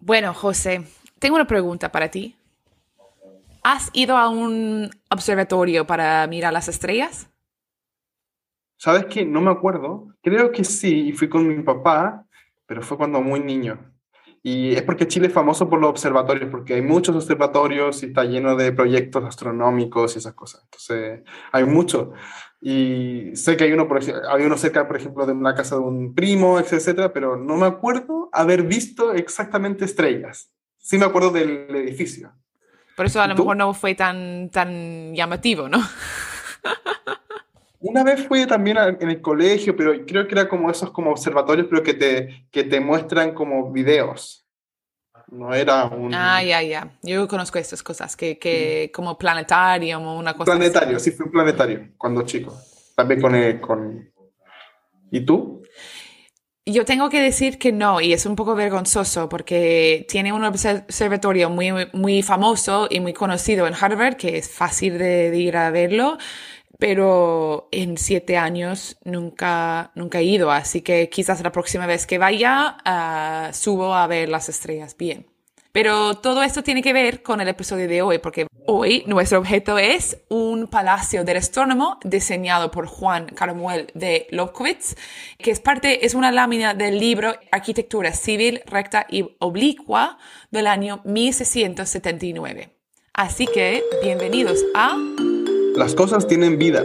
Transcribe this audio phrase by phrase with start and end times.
[0.00, 0.84] Bueno, José,
[1.18, 2.36] tengo una pregunta para ti.
[3.62, 7.28] ¿Has ido a un observatorio para mirar las estrellas?
[8.76, 9.24] ¿Sabes qué?
[9.24, 10.14] No me acuerdo.
[10.22, 12.24] Creo que sí, y fui con mi papá,
[12.64, 13.92] pero fue cuando muy niño.
[14.42, 18.24] Y es porque Chile es famoso por los observatorios, porque hay muchos observatorios y está
[18.24, 20.62] lleno de proyectos astronómicos y esas cosas.
[20.64, 22.12] Entonces, hay mucho.
[22.60, 25.76] Y sé que hay uno, por ejemplo, hay uno cerca, por ejemplo, de una casa
[25.76, 30.50] de un primo, etcétera, pero no me acuerdo haber visto exactamente estrellas.
[30.78, 32.32] Sí me acuerdo del edificio.
[32.96, 35.78] Por eso a lo mejor no fue tan, tan llamativo, ¿no?
[37.80, 41.68] Una vez fui también en el colegio, pero creo que era como esos como observatorios,
[41.70, 44.47] pero que te, que te muestran como videos.
[45.30, 46.14] No era un...
[46.14, 46.90] Ah, ya, ya.
[47.02, 51.32] Yo conozco estas cosas, que, que como planetario o una cosa Planetario, sí, fue un
[51.32, 52.56] planetario cuando chico.
[52.94, 54.10] También con, con...
[55.10, 55.62] ¿Y tú?
[56.70, 61.48] Yo tengo que decir que no, y es un poco vergonzoso porque tiene un observatorio
[61.48, 66.18] muy, muy famoso y muy conocido en Harvard, que es fácil de, ir a verlo,
[66.78, 72.18] pero en siete años nunca, nunca he ido, así que quizás la próxima vez que
[72.18, 75.26] vaya uh, subo a ver las estrellas bien.
[75.72, 79.76] Pero todo esto tiene que ver con el episodio de hoy, porque hoy nuestro objeto
[79.76, 84.96] es un palacio del astrónomo diseñado por Juan Caramuel de Lobkowitz,
[85.36, 90.18] que es parte, es una lámina del libro Arquitectura Civil Recta y Oblicua
[90.50, 92.70] del año 1679.
[93.12, 94.96] Así que, bienvenidos a...
[95.78, 96.84] Las cosas tienen vida.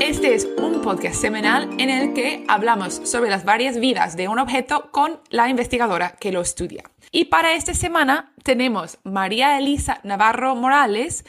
[0.00, 4.40] Este es un podcast semanal en el que hablamos sobre las varias vidas de un
[4.40, 6.90] objeto con la investigadora que lo estudia.
[7.12, 11.24] Y para esta semana tenemos María Elisa Navarro Morales,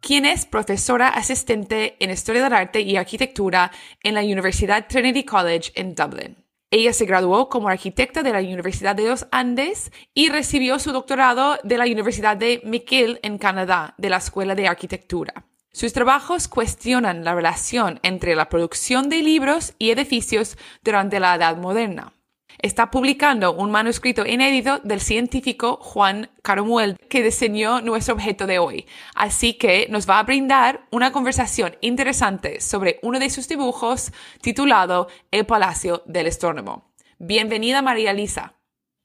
[0.00, 3.70] quien es profesora asistente en Historia del Arte y Arquitectura
[4.02, 6.36] en la Universidad Trinity College en Dublin.
[6.72, 11.58] Ella se graduó como arquitecta de la Universidad de los Andes y recibió su doctorado
[11.62, 15.46] de la Universidad de McGill en Canadá, de la Escuela de Arquitectura.
[15.72, 21.56] Sus trabajos cuestionan la relación entre la producción de libros y edificios durante la Edad
[21.58, 22.12] Moderna.
[22.58, 28.86] Está publicando un manuscrito inédito del científico Juan Caromuel que diseñó nuestro objeto de hoy.
[29.14, 35.06] Así que nos va a brindar una conversación interesante sobre uno de sus dibujos titulado
[35.30, 36.92] El Palacio del Astrónomo.
[37.18, 38.56] Bienvenida María Lisa.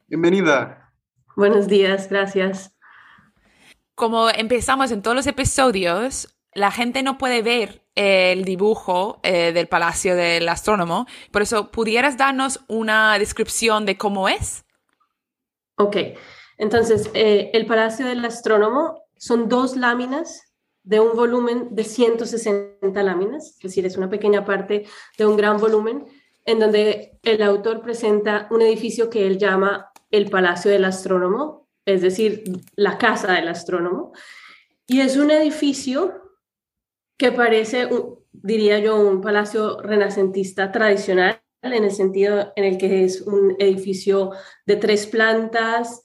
[0.07, 0.91] Bienvenida.
[1.37, 2.75] Buenos días, gracias.
[3.93, 9.67] Como empezamos en todos los episodios, la gente no puede ver el dibujo eh, del
[9.67, 11.05] Palacio del Astrónomo.
[11.31, 14.65] Por eso, ¿pudieras darnos una descripción de cómo es?
[15.77, 15.97] Ok,
[16.57, 23.55] entonces, eh, el Palacio del Astrónomo son dos láminas de un volumen de 160 láminas,
[23.57, 24.85] es decir, es una pequeña parte
[25.17, 26.05] de un gran volumen,
[26.45, 32.01] en donde el autor presenta un edificio que él llama el Palacio del Astrónomo, es
[32.01, 32.43] decir,
[32.75, 34.13] la casa del astrónomo,
[34.87, 36.24] y es un edificio
[37.17, 37.87] que parece,
[38.31, 44.31] diría yo, un palacio renacentista tradicional, en el sentido en el que es un edificio
[44.65, 46.03] de tres plantas,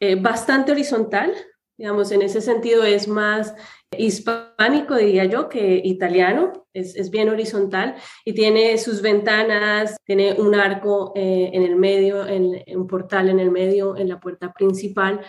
[0.00, 1.32] eh, bastante horizontal,
[1.78, 3.54] digamos, en ese sentido es más
[3.96, 11.12] hispánico, diría yo, que italiano, es, bien horizontal y tiene sus ventanas, tiene un arco
[11.16, 15.20] eh, en el medio, en, un portal en el medio, en la puerta principal.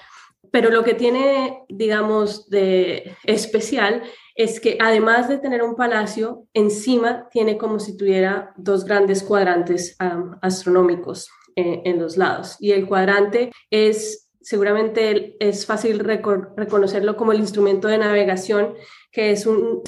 [0.51, 4.03] Pero lo que tiene, digamos, de especial
[4.35, 9.95] es que además de tener un palacio, encima tiene como si tuviera dos grandes cuadrantes
[10.41, 12.57] astronómicos eh, en los lados.
[12.59, 18.75] Y el cuadrante es, seguramente es fácil reconocerlo como el instrumento de navegación,
[19.11, 19.81] que es un,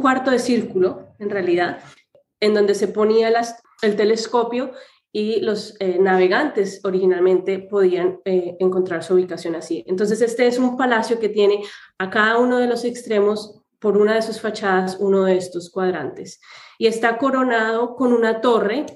[0.00, 1.80] cuarto de círculo, en realidad,
[2.40, 3.32] en donde se ponía
[3.82, 4.72] el telescopio
[5.12, 9.84] y los eh, navegantes originalmente podían eh, encontrar su ubicación así.
[9.86, 11.62] Entonces, este es un palacio que tiene
[11.98, 16.40] a cada uno de los extremos por una de sus fachadas uno de estos cuadrantes.
[16.78, 18.86] Y está coronado con una torre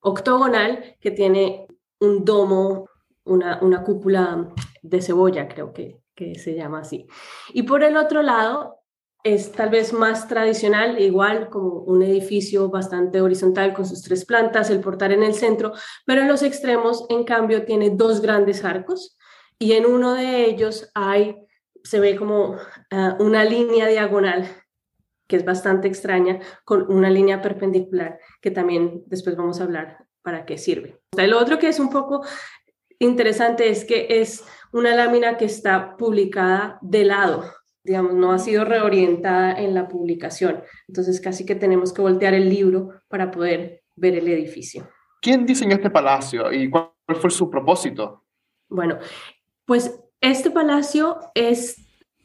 [0.00, 1.66] octogonal que tiene
[2.00, 2.88] un domo,
[3.24, 7.06] una, una cúpula de cebolla, creo que, que se llama así.
[7.52, 8.82] Y por el otro lado
[9.34, 14.70] es tal vez más tradicional, igual como un edificio bastante horizontal con sus tres plantas,
[14.70, 15.72] el portal en el centro,
[16.04, 19.18] pero en los extremos, en cambio, tiene dos grandes arcos
[19.58, 21.36] y en uno de ellos hay
[21.82, 22.56] se ve como
[22.90, 24.48] ah, una línea diagonal
[25.26, 30.44] que es bastante extraña, con una línea perpendicular, que también después vamos a hablar para
[30.44, 31.00] qué sirve.
[31.16, 32.24] El otro que es un poco
[32.98, 37.44] interesante es que es una lámina que está publicada de lado,
[37.86, 40.62] digamos, no ha sido reorientada en la publicación.
[40.88, 44.88] Entonces casi que tenemos que voltear el libro para poder ver el edificio.
[45.22, 46.90] ¿Quién diseñó este palacio y cuál
[47.20, 48.24] fue su propósito?
[48.68, 48.98] Bueno,
[49.64, 51.76] pues este palacio es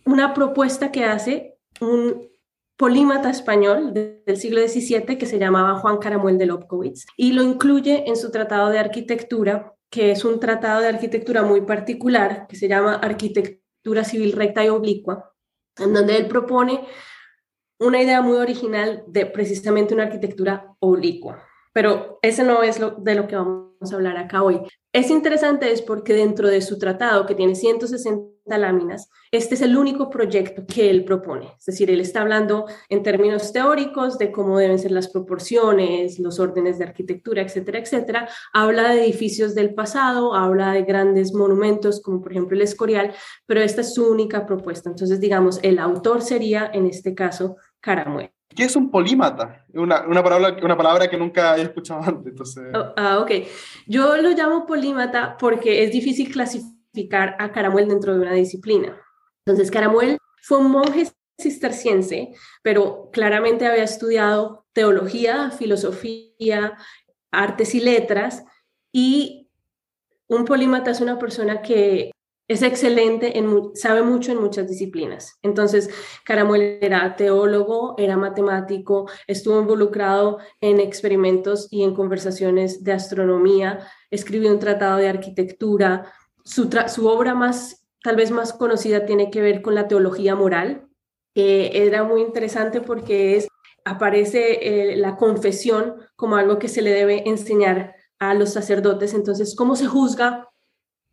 [0.05, 2.27] una propuesta que hace un
[2.75, 8.05] polímata español del siglo XVII que se llamaba Juan Caramuel de Lobkowitz y lo incluye
[8.07, 12.67] en su tratado de arquitectura, que es un tratado de arquitectura muy particular que se
[12.67, 15.30] llama Arquitectura Civil Recta y Oblicua,
[15.81, 16.85] en donde él propone
[17.79, 21.43] una idea muy original de precisamente una arquitectura oblicua.
[21.73, 24.61] Pero ese no es lo, de lo que vamos a hablar acá hoy.
[24.93, 29.77] Es interesante es porque dentro de su tratado, que tiene 160 láminas, este es el
[29.77, 31.53] único proyecto que él propone.
[31.57, 36.39] Es decir, él está hablando en términos teóricos de cómo deben ser las proporciones, los
[36.39, 38.29] órdenes de arquitectura, etcétera, etcétera.
[38.51, 43.13] Habla de edificios del pasado, habla de grandes monumentos como por ejemplo el Escorial,
[43.45, 44.89] pero esta es su única propuesta.
[44.89, 48.31] Entonces, digamos, el autor sería en este caso Caramuel.
[48.55, 49.65] ¿Qué es un polímata?
[49.73, 52.27] Una, una, palabra, una palabra que nunca he escuchado antes.
[52.27, 52.73] Entonces...
[52.75, 53.31] Oh, ah, ok.
[53.87, 58.97] Yo lo llamo polímata porque es difícil clasificar a Caramuel dentro de una disciplina.
[59.45, 61.07] Entonces, Caramuel fue un monje
[61.41, 66.77] cisterciense, pero claramente había estudiado teología, filosofía,
[67.31, 68.43] artes y letras,
[68.91, 69.49] y
[70.27, 72.11] un polímata es una persona que
[72.51, 75.37] es excelente, en, sabe mucho en muchas disciplinas.
[75.41, 75.89] Entonces,
[76.25, 84.51] Caramuel era teólogo, era matemático, estuvo involucrado en experimentos y en conversaciones de astronomía, escribió
[84.51, 86.11] un tratado de arquitectura.
[86.43, 86.67] Su,
[87.07, 90.87] obra más, tal vez más conocida, tiene que ver con la teología moral,
[91.33, 93.47] que era muy interesante porque es,
[93.85, 99.13] aparece eh, la confesión como algo que se le debe enseñar a los sacerdotes.
[99.13, 100.50] Entonces, ¿cómo se juzga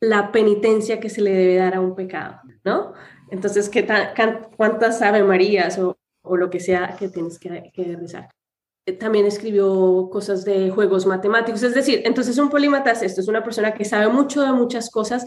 [0.00, 2.93] la penitencia que se le debe dar a un pecado, ¿no?
[3.31, 3.87] Entonces, ¿qué
[4.56, 8.29] ¿cuántas Ave Marías o, o, lo que sea que tienes que, que rezar?
[8.87, 13.29] Eh, también escribió cosas de juegos matemáticos, es decir, entonces un polímata es esto, es
[13.29, 15.27] una persona que sabe mucho de muchas cosas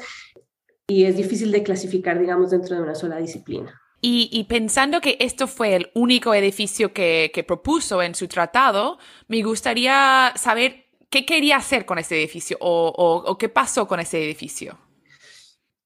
[0.87, 3.79] y es difícil de clasificar, digamos, dentro de una sola disciplina.
[4.03, 8.97] Y, pensando que esto fue el único edificio que, propuso en su tratado,
[9.27, 14.79] me gustaría saber ¿Qué quería hacer con ese edificio o, qué pasó con ese edificio?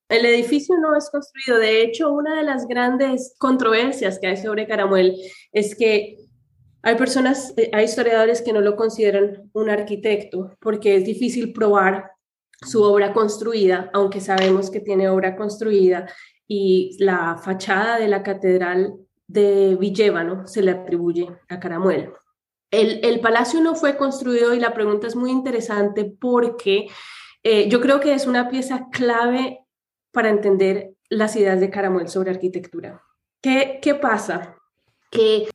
[0.07, 1.57] El edificio no es construido.
[1.57, 5.15] De hecho, una de las grandes controversias que hay sobre Caramuel
[5.51, 6.17] es que
[6.83, 12.11] hay personas, hay historiadores que no lo consideran un arquitecto porque es difícil probar
[12.61, 16.07] su obra construida, aunque sabemos que tiene obra construida
[16.47, 18.93] y la fachada de la catedral
[19.25, 22.13] de Villevano se le atribuye a Caramuel.
[22.81, 26.87] El, palacio no fue construido y la pregunta es muy interesante porque
[27.43, 29.59] eh, yo creo que es una pieza clave
[30.11, 33.01] para entender las ideas de Caramuel sobre arquitectura.
[33.41, 34.55] ¿Qué, qué pasa?
[35.11, 35.47] Que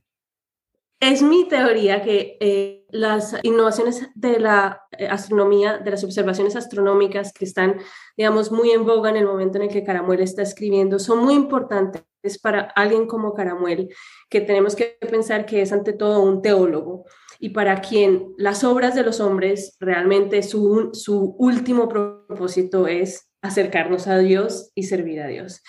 [1.00, 7.32] es mi teoría que eh, las innovaciones de la eh, astronomía, de las observaciones astronómicas
[7.32, 7.79] que están,
[8.19, 11.35] digamos, muy en boga en el momento en el que Caramuel está escribiendo, son muy
[11.35, 12.05] importantes
[12.43, 13.88] para alguien como Caramuel,
[14.29, 17.06] que tenemos que pensar que es ante todo un teólogo
[17.38, 24.06] y para quien las obras de los hombres realmente su, su último propósito es acercarnos
[24.06, 25.62] a Dios y servir a Dios.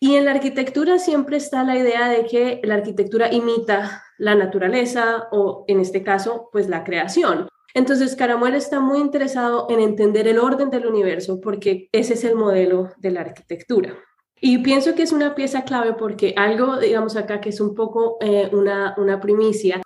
[0.00, 5.28] Y en la arquitectura siempre está la idea de que la arquitectura imita la naturaleza
[5.32, 7.48] o en este caso, pues la creación.
[7.72, 12.34] Entonces, Caramuel está muy interesado en entender el orden del universo porque ese es el
[12.34, 13.96] modelo de la arquitectura.
[14.38, 18.18] Y pienso que es una pieza clave porque algo, digamos acá, que es un poco
[18.20, 19.80] eh, una, una primicia,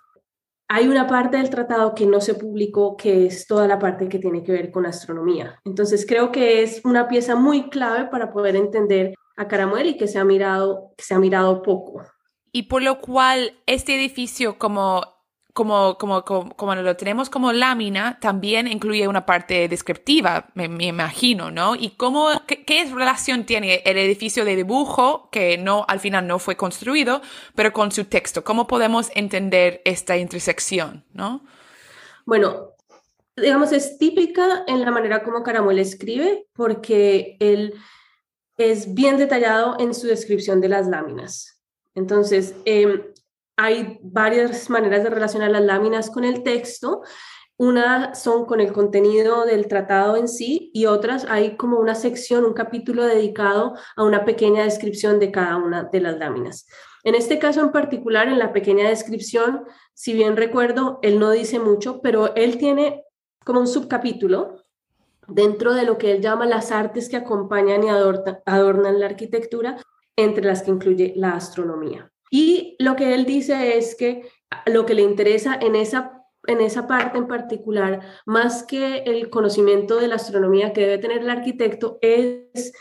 [0.67, 4.19] hay una parte del tratado que no se publicó, que es toda la parte que
[4.19, 5.61] tiene que ver con astronomía.
[5.63, 10.07] Entonces creo que es una pieza muy clave para poder entender a Caramuel y que
[10.07, 12.01] se ha mirado, que se ha mirado poco.
[12.55, 15.03] Y por lo cual este edificio como
[15.51, 21.75] como, como, como, lo tenemos como lámina, también incluye una parte descriptiva, me, imagino, ¿no?
[21.75, 26.55] ¿Y cómo, qué, relación tiene el edificio de dibujo, que no, al final no fue
[26.55, 27.21] construido,
[27.55, 28.45] pero con su texto?
[28.45, 31.45] ¿Cómo podemos entender esta intersección, no?
[32.25, 32.69] Bueno,
[33.35, 37.73] digamos, es típica en la manera como Caramuel escribe, porque él
[38.57, 41.54] es bien detallado en su descripción de las láminas.
[41.95, 43.13] Entonces, eh,
[43.57, 47.01] hay varias maneras de relacionar las láminas con el texto.
[47.57, 52.43] Una son con el contenido del tratado en sí y otras hay como una sección,
[52.43, 56.67] un capítulo dedicado a una pequeña descripción de cada una de las láminas.
[57.05, 61.59] En este caso en particular, en la pequeña descripción, si bien recuerdo, él no dice
[61.59, 63.05] mucho, pero él tiene
[63.45, 64.65] como un subcapítulo
[65.27, 69.77] dentro de lo que él llama las artes que acompañan y adornan la arquitectura,
[70.15, 72.11] entre las que incluye la astronomía.
[72.31, 74.27] Y lo que él dice es que
[74.65, 76.15] lo que le interesa en esa
[76.47, 81.21] en esa parte en particular, más que el conocimiento de la astronomía que debe tener
[81.23, 82.73] el arquitecto, es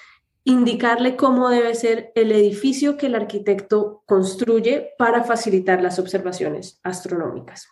[0.44, 7.68] indicarle cómo debe ser el edificio que el arquitecto construye para facilitar las observaciones astronómicas.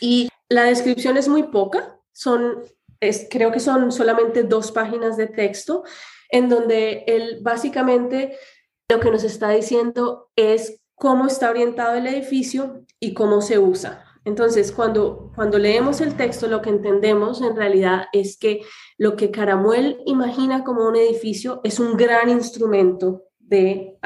[0.00, 2.62] Y la descripción es muy poca, son,
[3.00, 5.84] es, creo que son solamente dos páginas de texto,
[6.30, 8.38] en donde él básicamente
[8.90, 14.04] lo que nos está diciendo es cómo está orientado el edificio y cómo se usa.
[14.24, 18.62] Entonces, cuando, cuando leemos el texto, lo que entendemos en realidad es que
[18.98, 23.96] lo que Caramuel imagina como un edificio es un gran instrumento de,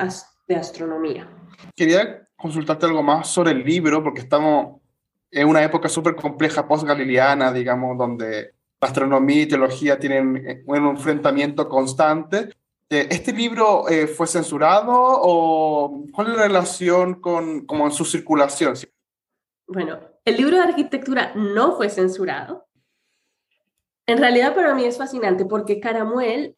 [0.47, 1.29] de astronomía.
[1.75, 4.83] Quería consultarte algo más sobre el libro, porque estamos
[5.31, 12.51] en una época súper compleja, post-galileana, digamos, donde astronomía y teología tienen un enfrentamiento constante.
[12.91, 18.05] Eh, ¿Este libro eh, fue censurado o cuál es la relación con como en su
[18.05, 18.75] circulación?
[19.67, 22.67] Bueno, el libro de arquitectura no fue censurado.
[24.07, 26.57] En realidad para mí es fascinante porque Caramuel,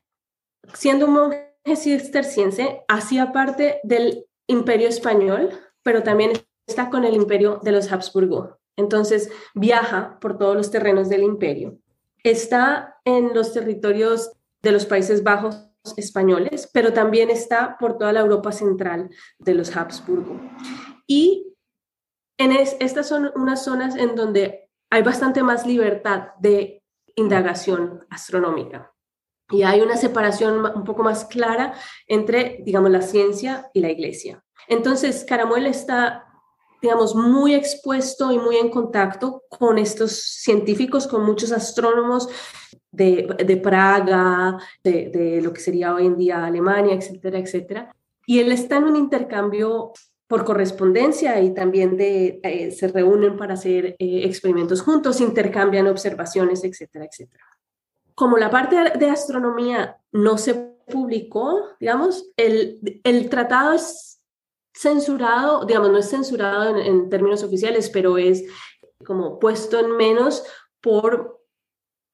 [0.75, 5.51] siendo un monje cisterciense, hacía parte del imperio español,
[5.83, 6.33] pero también
[6.67, 8.59] está con el imperio de los Habsburgo.
[8.77, 11.79] Entonces viaja por todos los terrenos del imperio.
[12.25, 18.21] Está en los territorios de los Países Bajos españoles, pero también está por toda la
[18.21, 20.41] Europa central de los Habsburgo.
[21.07, 21.55] Y
[22.39, 26.83] en estas son unas zonas en donde hay bastante más libertad de
[27.15, 28.93] indagación astronómica.
[29.51, 31.75] Y hay una separación un poco más clara
[32.07, 34.43] entre, digamos, la ciencia y la iglesia.
[34.69, 36.26] Entonces, Caramuel está,
[36.81, 42.29] digamos, muy expuesto y muy en contacto con estos científicos, con muchos astrónomos
[42.91, 47.95] de, Praga, de, de, lo que sería hoy en día Alemania, etcétera, etcétera.
[48.27, 49.93] Y él está en un intercambio
[50.27, 56.65] por correspondencia y también de, eh, se reúnen para hacer eh, experimentos juntos, intercambian observaciones,
[56.65, 57.45] etcétera, etcétera.
[58.15, 64.16] Como la parte de astronomía no se publicó, digamos, el, el tratado es
[64.77, 68.45] censurado, digamos, no es censurado en, en términos oficiales, pero es
[69.05, 70.45] como puesto en menos
[70.81, 71.41] por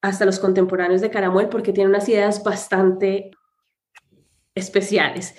[0.01, 3.31] hasta los contemporáneos de Caramuel porque tiene unas ideas bastante
[4.55, 5.33] especiales.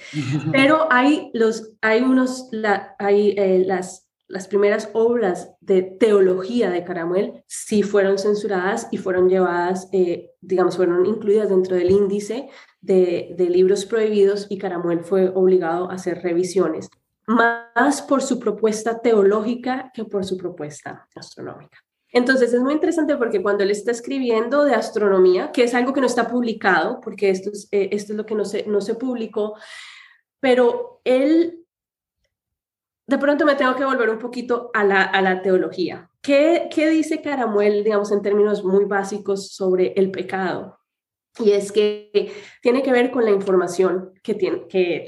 [0.53, 6.83] Pero hay, los, hay unos, la, hay, eh, las, las primeras obras de teología de
[6.83, 12.49] Caramuel sí fueron censuradas y fueron llevadas, eh, digamos, fueron incluidas dentro del índice
[12.81, 16.89] de, de libros prohibidos y Caramuel fue obligado a hacer revisiones,
[17.27, 21.79] más por su propuesta teológica que por su propuesta astronómica.
[22.15, 26.01] Entonces es muy interesante porque cuando él está escribiendo de astronomía, que es algo que
[26.01, 28.95] no está publicado, porque esto es, eh, esto es lo que no se, no se
[28.95, 29.57] publicó,
[30.39, 31.65] pero él,
[33.09, 36.09] de pronto me tengo que volver un poquito a la, a la teología.
[36.23, 40.79] ¿Qué, ¿Qué dice Caramuel, digamos, en términos muy básicos sobre el pecado?
[41.41, 45.05] Y es que tiene que ver con la información que tiene, que,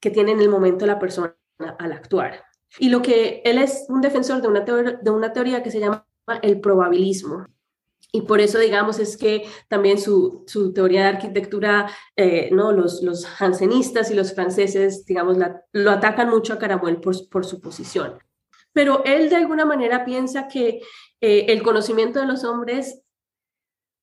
[0.00, 2.44] que tiene en el momento la persona al actuar.
[2.78, 6.06] Y lo que él es un defensor de una, de una teoría que se llama
[6.42, 7.46] el probabilismo.
[8.12, 10.44] Y por eso, digamos, es que también su,
[10.74, 12.72] teoría de arquitectura, eh, ¿no?
[12.72, 15.36] Los, los jansenistas y los franceses, digamos,
[15.72, 18.18] lo atacan mucho a Caramuel por, por, su posición.
[18.72, 20.80] Pero él de alguna manera piensa que
[21.20, 23.02] eh, el conocimiento de los hombres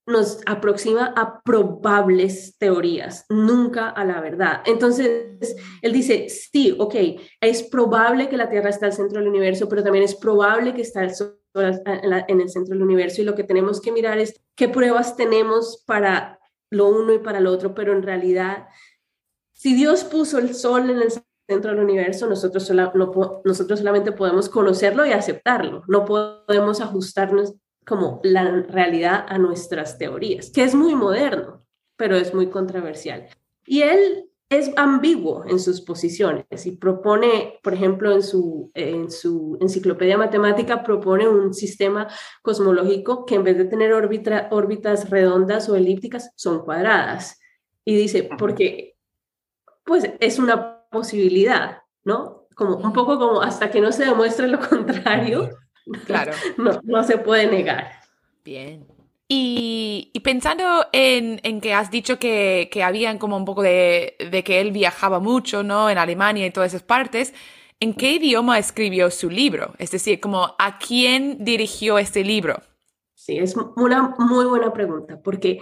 [0.05, 4.61] nos aproxima a probables teorías, nunca a la verdad.
[4.65, 6.95] Entonces, él dice, sí, ok,
[7.39, 10.81] es probable que la Tierra está al centro del universo, pero también es probable que
[10.81, 14.41] está el Sol en el centro del universo y lo que tenemos que mirar es
[14.55, 16.39] qué pruebas tenemos para
[16.71, 18.67] lo uno y para lo otro, pero en realidad,
[19.51, 21.11] si Dios puso el sol en el
[21.47, 22.71] centro del universo, nosotros,
[23.45, 27.53] nosotros solamente podemos conocerlo y aceptarlo, no podemos ajustarnos
[27.85, 33.27] como la realidad a nuestras teorías, que es muy moderno, pero es muy controversial.
[33.65, 39.57] Y él es ambiguo en sus posiciones y propone, por ejemplo, en su, en su
[39.59, 42.07] enciclopedia matemática, propone un sistema
[42.41, 47.39] cosmológico que en vez de tener órbitas redondas o elípticas, son cuadradas.
[47.83, 48.95] Y dice, porque
[49.83, 52.47] pues es una posibilidad, ¿no?
[52.55, 55.49] Como un poco como hasta que no se demuestre lo contrario,
[56.05, 56.33] claro.
[56.57, 57.91] no, no se puede negar.
[58.43, 58.85] Bien.
[59.35, 64.71] Y, pensando en, que has dicho que, que habían como un poco de, que él
[64.71, 65.89] viajaba mucho, ¿no?
[65.89, 67.33] En Alemania y todas esas partes,
[67.79, 69.73] ¿en qué idioma escribió su libro?
[69.79, 72.61] Es decir, como a quién dirigió este libro.
[73.15, 75.61] Sí, es una muy buena pregunta, porque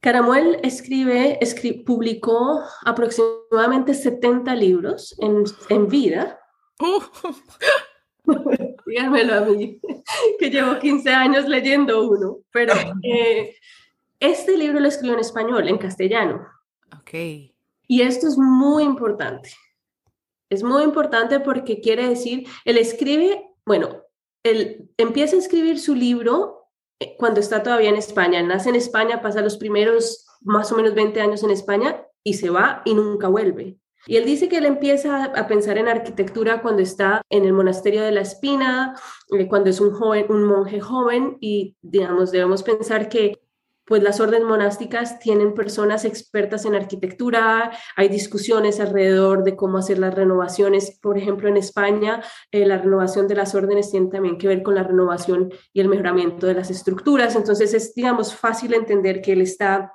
[0.00, 1.38] Caramuel escribe,
[1.84, 6.36] publicó aproximadamente 70 libros en, en vida.
[6.82, 7.02] Uh.
[8.86, 9.80] Díganmelo a mí,
[10.38, 13.54] que llevo 15 años leyendo uno, pero eh,
[14.18, 16.46] este libro lo escribió en español, en castellano.
[17.00, 17.14] Ok.
[17.86, 19.50] Y esto es muy importante.
[20.48, 24.02] Es muy importante porque quiere decir, él escribe, bueno,
[24.42, 26.68] él empieza a escribir su libro
[27.00, 28.42] eh, cuando está todavía en España.
[28.42, 32.50] Nace en España, pasa los primeros más o menos 20 años en España y se
[32.50, 33.79] va y nunca vuelve.
[34.06, 38.02] Y él dice que él empieza a pensar en arquitectura cuando está en el monasterio
[38.02, 38.94] de la Espina,
[39.30, 43.40] eh, cuando es un joven, un monje joven y digamos debemos pensar que
[43.90, 49.98] pues las órdenes monásticas tienen personas expertas en arquitectura, hay discusiones alrededor de cómo hacer
[49.98, 50.96] las renovaciones.
[51.02, 54.76] Por ejemplo, en España, eh, la renovación de las órdenes tiene también que ver con
[54.76, 57.34] la renovación y el mejoramiento de las estructuras.
[57.34, 59.92] Entonces es, digamos, fácil entender que él está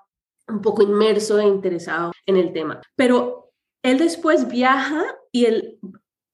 [0.50, 2.82] un poco inmerso e interesado en el tema.
[2.98, 3.45] Pero
[3.86, 5.80] él después viaja y él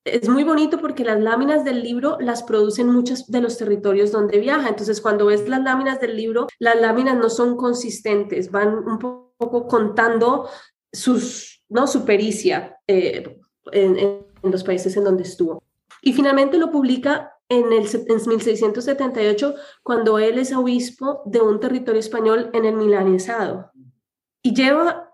[0.06, 4.40] es muy bonito porque las láminas del libro las producen muchos de los territorios donde
[4.40, 4.70] viaja.
[4.70, 9.68] Entonces, cuando ves las láminas del libro, las láminas no son consistentes, van un poco
[9.68, 10.50] contando
[10.92, 11.88] sus, ¿no?
[11.88, 13.38] su pericia eh,
[13.74, 15.62] en, en, los países en donde estuvo.
[16.02, 22.00] Y finalmente lo publica en, el, en 1678, cuando él es obispo de un territorio
[22.00, 23.72] español en el milanesado.
[24.42, 25.14] Y lleva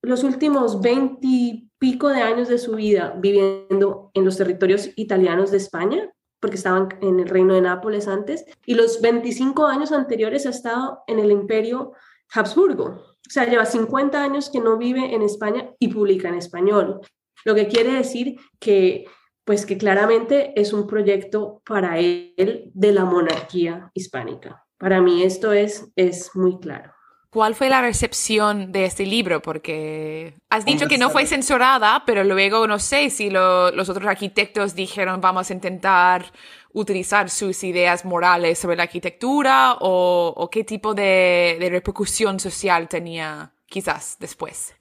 [0.00, 5.56] los últimos 20 pico de años de su vida viviendo en los territorios italianos de
[5.56, 10.50] España, porque estaban en el reino de Nápoles antes, y los 25 años anteriores ha
[10.50, 11.90] estado en el imperio
[12.32, 12.84] Habsburgo.
[12.84, 17.00] O sea, lleva 50 años que no vive en España y publica en español.
[17.44, 19.06] Lo que quiere decir que,
[19.44, 24.64] pues que claramente es un proyecto para él de la monarquía hispánica.
[24.78, 26.92] Para mí esto es, es muy claro.
[27.32, 29.40] ¿Cuál fue la recepción de este libro?
[29.40, 34.74] Porque has dicho que no fue censurada, pero luego no sé si los otros arquitectos
[34.74, 36.26] dijeron vamos a intentar
[36.74, 44.18] utilizar sus ideas morales sobre la arquitectura o, qué tipo de, repercusión social tenía quizás
[44.20, 44.74] después.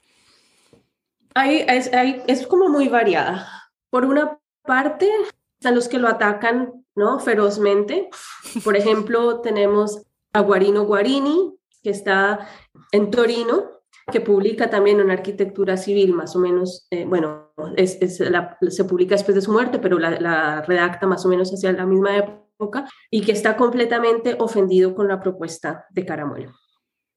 [1.46, 1.89] es,
[2.27, 3.72] es como muy variada.
[3.90, 5.09] Por una parte,
[5.57, 7.18] están los que lo atacan ¿no?
[7.20, 8.09] ferozmente.
[8.61, 10.01] Por ejemplo, tenemos
[10.33, 12.48] a Guarino Guarini, que está
[12.91, 18.83] en Torino, que publica también una arquitectura civil, más o menos, eh, bueno, es, se
[18.85, 22.87] publica después de su muerte, pero la, redacta más o menos hacia la misma época,
[23.09, 26.50] y que está completamente ofendido con la propuesta de Caramuel.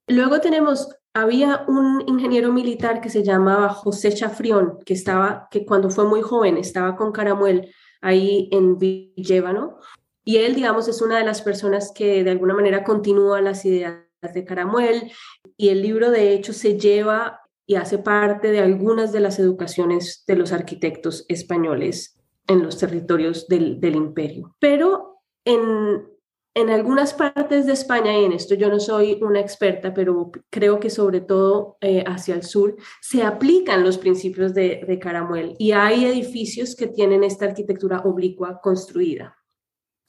[0.06, 5.90] Luego tenemos, había un ingeniero militar que se llamaba José Chafrión, que estaba, que cuando
[5.90, 9.78] fue muy joven estaba con Caramuel ahí en Villevano,
[10.26, 14.04] y él, digamos, es una de las personas que de alguna manera continúa las ideas
[14.32, 15.12] de Caramuel
[15.56, 20.24] y el libro de hecho se lleva y hace parte de algunas de las educaciones
[20.26, 24.54] de los arquitectos españoles en los territorios del, imperio.
[24.60, 26.04] Pero en,
[26.54, 30.78] en algunas partes de España, y en esto yo no soy una experta, pero creo
[30.78, 35.72] que sobre todo eh, hacia el sur, se aplican los principios de, de Caramuel y
[35.72, 39.38] hay edificios que tienen esta arquitectura oblicua construida.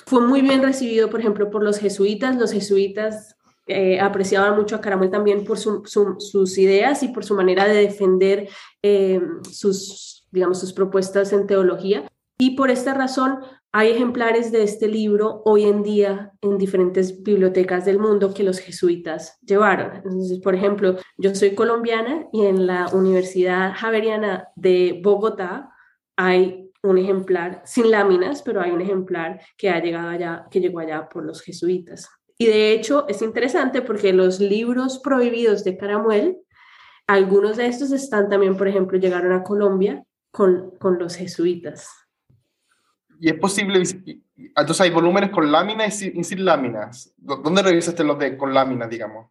[0.05, 2.37] Fue muy bien recibido, por ejemplo, por los jesuitas.
[2.37, 3.34] Los jesuitas
[3.67, 8.47] eh, apreciaba mucho a Caramuel también por sus ideas y por su manera de defender
[8.81, 12.07] eh, sus, digamos, sus propuestas en teología.
[12.37, 13.39] Y por esta razón
[13.71, 18.59] hay ejemplares de este libro hoy en día en diferentes bibliotecas del mundo que los
[18.59, 20.01] jesuitas llevaron.
[20.43, 25.71] Por ejemplo, yo soy colombiana y en la Universidad Javeriana de Bogotá
[26.15, 30.79] hay un ejemplar sin láminas, pero hay un ejemplar que ha llegado allá, que llegó
[30.79, 32.09] allá por los jesuitas.
[32.37, 36.37] Y de hecho es interesante porque los libros prohibidos de Caramuel,
[37.07, 41.87] algunos de estos están también, por ejemplo, llegaron a Colombia con, con los jesuitas.
[43.19, 43.81] Y es posible,
[44.35, 47.13] entonces hay volúmenes con láminas y sin, láminas.
[47.17, 49.27] ¿Dónde revisaste los de con láminas, digamos?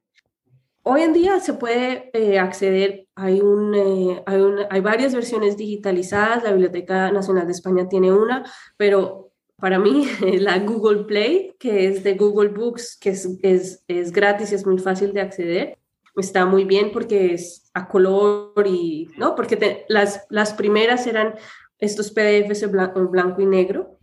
[0.83, 6.43] Hoy en día se puede eh, acceder, hay, un, eh, hay, hay varias versiones digitalizadas,
[6.43, 8.45] la Biblioteca Nacional de España tiene una,
[8.77, 9.24] pero
[9.57, 10.07] para mí,
[10.39, 14.67] la Google Play, que es de Google Books, que es, es, es gratis y es
[14.67, 15.79] muy fácil de acceder,
[16.17, 19.35] está muy bien porque es a color y, ¿no?
[19.35, 21.35] Porque las, las primeras eran
[21.79, 23.99] estos PDFs en blanco, y negro,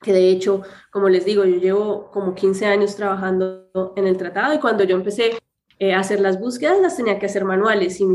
[0.00, 4.54] que de hecho, como les digo, yo llevo como 15 años trabajando en el tratado
[4.54, 5.32] y cuando yo empecé
[5.80, 8.06] eh, hacer las búsquedas las tenía que hacer manuales y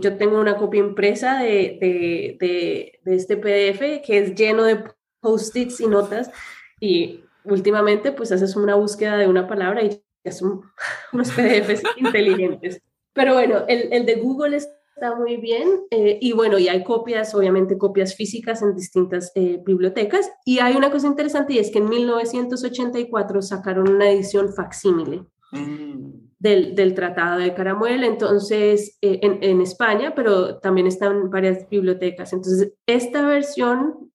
[0.00, 4.84] yo tengo una copia impresa de, de, de, de este PDF que es lleno de
[5.22, 6.30] post-its y notas
[6.78, 10.42] y últimamente pues haces una búsqueda de una palabra y es
[11.12, 12.82] unos PDFs inteligentes.
[13.14, 15.68] Pero bueno, el, el, de Google es está muy bien.
[15.90, 20.30] Eh, y bueno, y hay copias, obviamente copias físicas en distintas eh, bibliotecas.
[20.44, 25.24] Y hay una cosa interesante y es que en 1984 sacaron una edición facsímile.
[25.52, 26.22] Mm.
[26.38, 32.32] Del, del, Tratado de Caramuel, entonces eh, en, en, España, pero también están varias bibliotecas.
[32.32, 34.11] Entonces, esta versión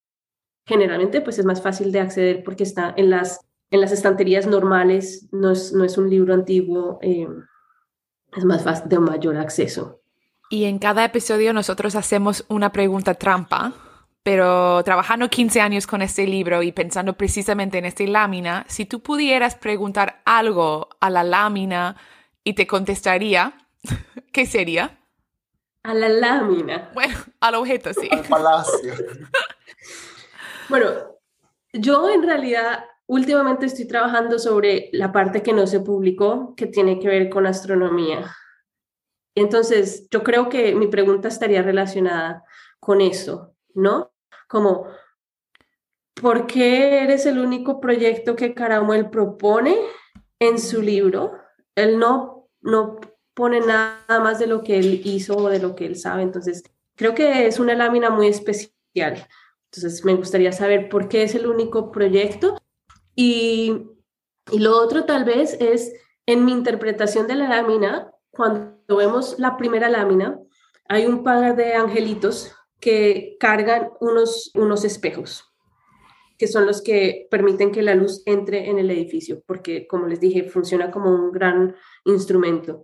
[0.68, 3.40] generalmente pues es más fácil de acceder porque está en las,
[3.72, 9.00] en las estanterías normales, no es, no es un libro antiguo, es más fácil de
[9.00, 10.02] mayor acceso.
[10.50, 13.74] Y en cada episodio nosotros hacemos una pregunta trampa,
[14.24, 19.02] pero trabajando 15 años con este libro y pensando precisamente en esta lámina, si tú
[19.02, 21.96] pudieras preguntar algo a la lámina
[22.44, 23.54] y te contestaría,
[24.34, 25.00] ¿qué sería?
[25.84, 26.92] A la lámina.
[26.94, 28.10] Bueno, al objeto, sí.
[28.12, 28.94] Al palacio.
[30.70, 30.90] bueno,
[31.74, 37.00] yo en realidad últimamente estoy trabajando sobre la parte que no se publicó, que tiene
[37.00, 38.36] que ver con astronomía.
[39.36, 42.44] Entonces, yo creo que mi pregunta estaría relacionada
[42.80, 44.12] con eso, ¿no?
[44.48, 44.88] Como,
[46.20, 49.78] ¿por qué eres el único proyecto que Caramuel propone
[50.40, 51.34] en su libro?
[51.76, 53.00] Él no, no
[53.34, 56.24] pone nada más de lo que él hizo o de lo que él sabe.
[56.24, 56.64] Entonces,
[56.96, 59.28] creo que es una lámina muy especial.
[59.72, 62.58] Entonces, me gustaría saber por qué es el único proyecto.
[63.16, 63.88] Y,
[64.52, 65.94] y lo otro tal vez es,
[66.26, 70.40] en mi interpretación de la lámina, cuando vemos la primera lámina,
[70.88, 75.44] hay un par de angelitos que cargan unos, unos espejos,
[76.38, 80.20] que son los que permiten que la luz entre en el edificio, porque como les
[80.20, 81.76] dije, funciona como un gran
[82.06, 82.84] instrumento.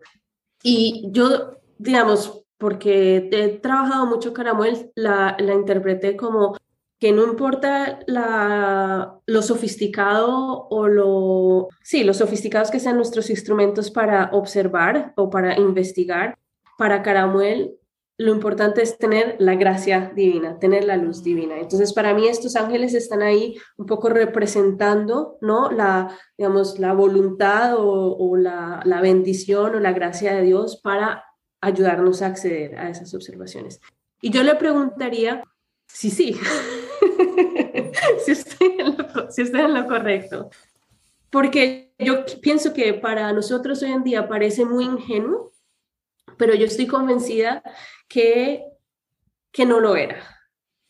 [0.64, 6.58] Y yo, digamos, porque he trabajado mucho Caramuel, la, la interpreté como
[7.04, 13.92] que no importa la, lo sofisticado o lo, sí, los sofisticados que sean nuestros instrumentos
[13.92, 16.40] para observar o para investigar,
[16.78, 17.76] para Caramuel
[18.18, 21.60] lo importante es tener la gracia divina, tener la luz divina.
[21.60, 25.72] Entonces, para mí estos ángeles están ahí un poco representando, ¿no?
[25.72, 31.26] La, digamos, la voluntad o, o la, la bendición o la gracia de Dios para
[31.60, 33.82] ayudarnos a acceder a esas observaciones.
[34.22, 35.44] Y yo le preguntaría,
[35.86, 36.38] sí, sí,
[38.26, 40.50] si, estoy en lo, correcto.
[41.30, 45.52] Porque yo pienso que para nosotros hoy en día parece muy ingenuo,
[46.38, 47.64] pero yo estoy convencida
[48.08, 48.64] que,
[49.52, 50.18] que no lo era,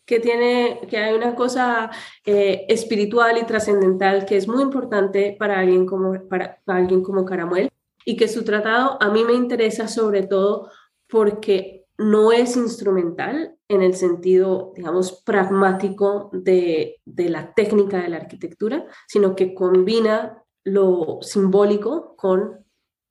[0.06, 1.92] que, tiene, que hay una cosa
[2.26, 7.26] eh, espiritual y trascendental que es muy importante para alguien, como, para, para alguien como
[7.26, 7.70] Caramuel
[8.06, 10.70] y que su tratado a mí me interesa sobre todo
[11.08, 18.86] porque no es instrumental en el sentido, digamos, pragmático de, la técnica de la arquitectura,
[19.08, 22.66] sino que combina lo simbólico con,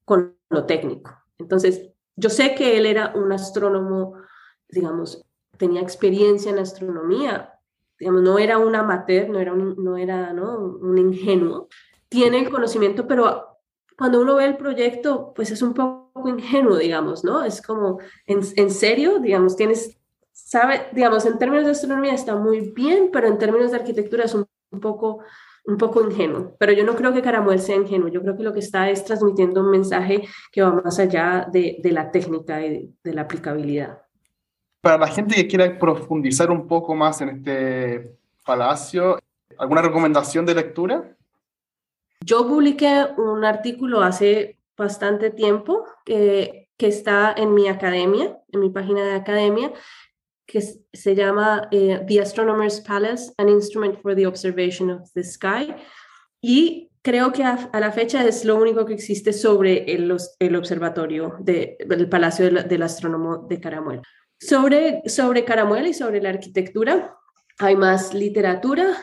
[0.04, 1.10] con lo técnico.
[1.38, 4.14] Entonces, yo sé que él era un astrónomo,
[4.68, 5.24] digamos,
[5.56, 7.58] tenía experiencia en astronomía,
[7.98, 10.58] digamos, no era un amateur, no era no era, ¿no?
[10.58, 11.68] un ingenuo,
[12.08, 13.51] tiene el conocimiento, pero
[13.96, 17.44] cuando uno ve el proyecto, pues es un poco ingenuo, digamos, ¿no?
[17.44, 19.98] Es como, en, en serio, digamos, tienes,
[20.32, 24.34] sabe, digamos, en términos de astronomía está muy bien, pero en términos de arquitectura es
[24.34, 24.46] un,
[24.80, 25.20] poco
[25.64, 28.52] un poco ingenuo, pero yo no creo que Caramuel sea ingenuo, yo creo que lo
[28.52, 32.92] que está es transmitiendo un mensaje que va más allá de, de la técnica y
[33.04, 34.02] de la aplicabilidad.
[34.80, 39.20] Para la gente que quiera profundizar un poco más en este palacio,
[39.56, 41.16] ¿alguna recomendación de lectura?
[42.24, 48.70] Yo publiqué un artículo hace bastante tiempo que, que está en mi academia, en mi
[48.70, 49.72] página de academia,
[50.46, 55.74] que se llama eh, The Astronomer's Palace, An Instrument for the Observation of the Sky.
[56.40, 61.36] Y creo que a, la fecha es lo único que existe sobre el, el observatorio
[61.40, 64.02] de, del Palacio del, Astrónomo de Caramuel.
[64.38, 67.16] Sobre, sobre Caramuel y sobre la arquitectura,
[67.58, 68.96] hay más literatura.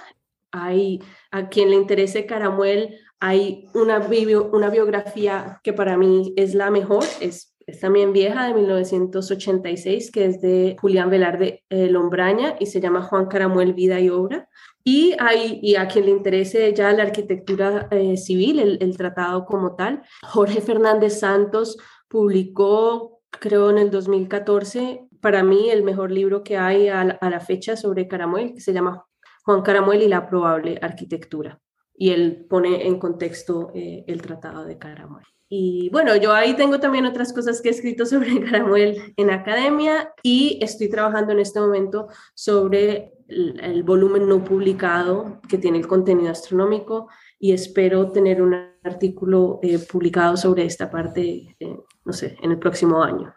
[0.52, 1.00] Hay
[1.32, 7.56] a quien le interese Caramuel, hay una, biografía que para mí es la mejor, es,
[7.82, 13.28] también vieja, de 1986, que es de Julián Velarde eh, Lombraña y se llama Juan
[13.28, 14.50] Caramuel, Vida y Obra.
[14.84, 19.76] Y, hay, y a quien le interese ya la arquitectura eh, civil, el, tratado como
[19.76, 21.78] tal, Jorge Fernández Santos
[22.08, 27.76] publicó, creo en el 2014, para mí el mejor libro que hay a la fecha
[27.76, 29.06] sobre Caramuel, que se llama
[29.44, 31.60] Juan Caramuel y la probable arquitectura
[32.00, 35.26] y él pone en contexto eh, el Tratado de Caramuel.
[35.50, 40.14] Y bueno, yo ahí tengo también otras cosas que he escrito sobre Caramuel en academia
[40.24, 46.32] y estoy trabajando en este momento sobre el, volumen no publicado que tiene el contenido
[46.32, 52.52] astronómico y espero tener un artículo eh, publicado sobre esta parte, eh, no sé, en
[52.52, 53.36] el próximo año.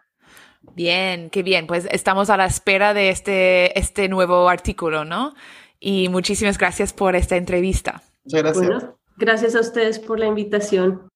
[0.73, 1.67] Bien, qué bien.
[1.67, 5.33] Pues estamos a la espera de este, este nuevo artículo, ¿no?
[5.81, 8.01] Y muchísimas gracias por esta entrevista.
[8.25, 8.89] Muchas gracias.
[9.17, 11.07] gracias a ustedes por la invitación.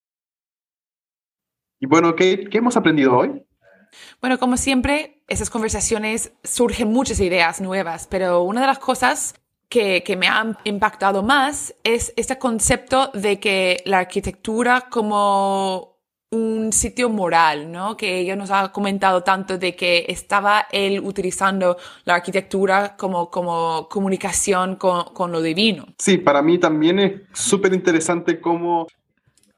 [1.79, 3.45] Y bueno, ¿qué, ¿qué hemos aprendido hoy?
[4.19, 9.35] Bueno, como siempre, esas conversaciones surgen muchas ideas nuevas, pero una de las cosas
[9.69, 15.96] que, que, me ha impactado más es este concepto de que la arquitectura como
[16.31, 17.95] un sitio moral, ¿no?
[17.95, 23.87] Que ella nos ha comentado tanto de que estaba él utilizando la arquitectura como, como
[23.89, 25.85] comunicación con, con lo divino.
[25.97, 28.87] Sí, para mí también es súper interesante cómo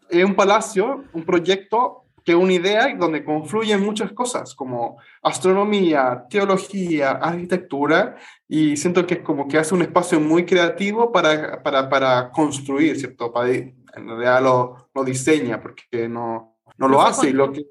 [0.10, 7.12] es un palacio, un proyecto que una idea donde confluyen muchas cosas como astronomía, teología,
[7.12, 12.30] arquitectura, y siento que es como que hace un espacio muy creativo para, para, para
[12.30, 13.32] construir, ¿cierto?
[13.32, 17.66] Para, en realidad lo, lo diseña, porque no, no lo hace y lo que...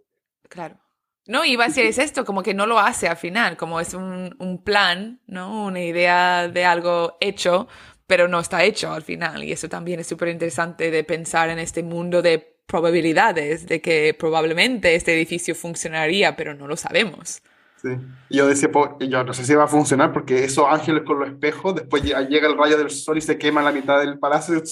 [0.49, 0.79] Claro.
[1.27, 3.93] No, iba a decir es esto, como que no lo hace al final, como es
[3.93, 5.67] un, un plan, ¿no?
[5.67, 7.69] Una idea de algo hecho,
[8.07, 9.45] pero no está hecho al final.
[9.45, 14.15] Y eso también es súper interesante de pensar en este mundo de probabilidades de que
[14.19, 17.43] probablemente este edificio funcionaría, pero no lo sabemos.
[17.81, 17.91] Sí.
[18.31, 21.75] Yo decía, yo no sé si va a funcionar porque esos ángeles con los espejos,
[21.75, 24.63] después llega el rayo del sol y se quema la mitad del palacio,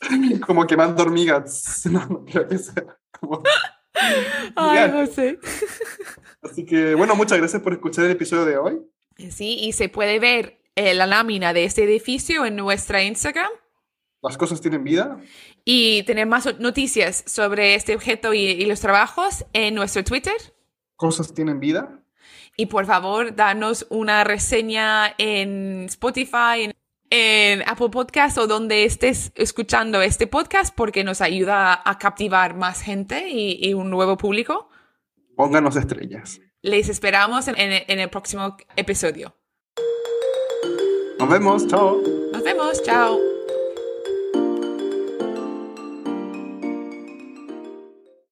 [0.46, 1.82] como quemando hormigas.
[1.90, 2.84] No, no creo que sea.
[4.56, 5.38] Ay, no sé.
[6.42, 8.80] Así que, bueno, muchas gracias por escuchar el episodio de hoy.
[9.30, 13.50] Sí, y se puede ver eh, la lámina de este edificio en nuestra Instagram.
[14.22, 15.18] Las cosas tienen vida
[15.64, 20.34] y tener más noticias sobre este objeto y, los trabajos en nuestro Twitter.
[20.96, 22.00] Cosas tienen vida.
[22.56, 26.74] Y por favor, danos una reseña en Spotify, en,
[27.10, 33.28] Apple Podcast o donde estés escuchando este podcast porque nos ayuda a captivar más gente
[33.30, 34.68] y, un nuevo público.
[35.36, 36.40] Pónganos estrellas.
[36.62, 39.34] Les esperamos en, en el próximo episodio.
[41.18, 42.00] Nos vemos, chao.
[42.32, 43.27] Nos vemos, chao.